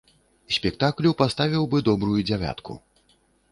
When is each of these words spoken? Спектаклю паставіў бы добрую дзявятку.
Спектаклю 0.55 1.11
паставіў 1.19 1.69
бы 1.75 1.83
добрую 1.91 2.19
дзявятку. 2.33 2.81